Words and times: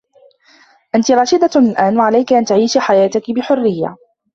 أنتِ 0.95 1.11
راشدة 1.11 1.49
الآن 1.55 1.97
و 1.97 2.01
عليكِ 2.01 2.33
أن 2.33 2.45
تعيشي 2.45 2.79
حياتكِ 2.79 3.31
بحرّيّة. 3.31 3.97